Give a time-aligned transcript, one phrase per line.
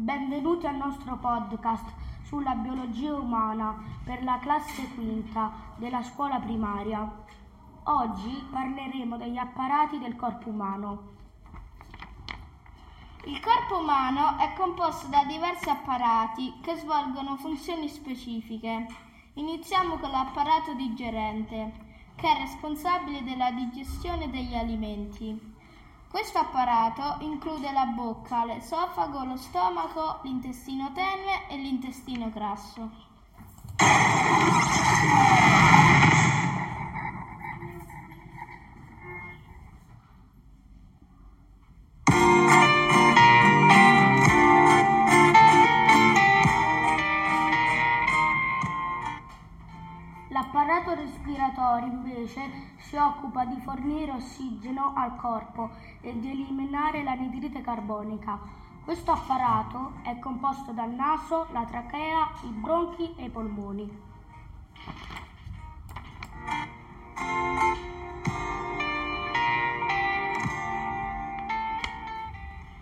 [0.00, 1.92] benvenuti al nostro podcast
[2.22, 7.24] sulla biologia umana per la classe quinta della scuola primaria.
[7.82, 11.16] Oggi parleremo degli apparati del corpo umano.
[13.24, 18.86] Il corpo umano è composto da diversi apparati che svolgono funzioni specifiche.
[19.34, 21.72] Iniziamo con l'apparato digerente,
[22.14, 25.56] che è responsabile della digestione degli alimenti.
[26.10, 33.07] Questo apparato include la bocca, l'esofago, lo stomaco, l'intestino tenue e l'intestino grasso.
[50.98, 58.38] Respiratorio invece si occupa di fornire ossigeno al corpo e di eliminare l'anidride carbonica.
[58.84, 64.06] Questo apparato è composto dal naso, la trachea, i bronchi e i polmoni.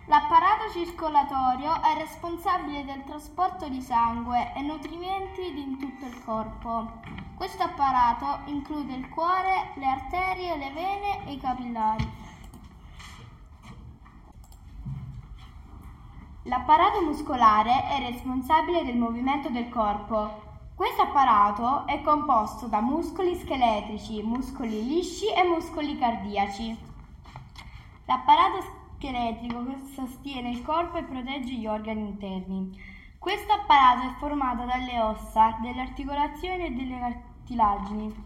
[0.09, 7.26] L'apparato circolatorio è responsabile del trasporto di sangue e nutrimenti in tutto il corpo.
[7.37, 12.11] Questo apparato include il cuore, le arterie, le vene e i capillari.
[16.45, 20.45] L'apparato muscolare è responsabile del movimento del corpo.
[20.75, 26.75] Questo apparato è composto da muscoli scheletrici, muscoli lisci e muscoli cardiaci.
[28.07, 28.65] L'apparato
[28.97, 32.96] scheletrico che sostiene il corpo e protegge gli organi interni.
[33.19, 38.25] Questo apparato è formato dalle ossa, delle articolazioni e delle cartilagini.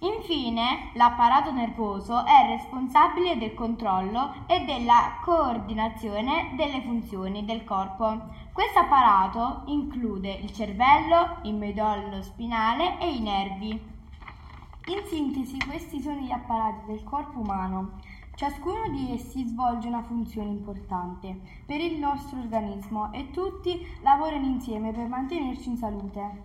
[0.00, 8.28] Infine, l'apparato nervoso è responsabile del controllo e della coordinazione delle funzioni del corpo.
[8.52, 13.70] Questo apparato include il cervello, il midollo spinale e i nervi.
[13.70, 17.98] In sintesi, questi sono gli apparati del corpo umano.
[18.38, 24.92] Ciascuno di essi svolge una funzione importante per il nostro organismo e tutti lavorano insieme
[24.92, 26.42] per mantenerci in salute.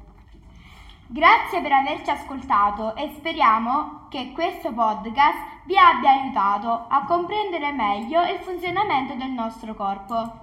[1.05, 8.23] Grazie per averci ascoltato e speriamo che questo podcast vi abbia aiutato a comprendere meglio
[8.23, 10.41] il funzionamento del nostro corpo.